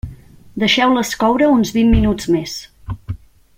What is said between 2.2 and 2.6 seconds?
més.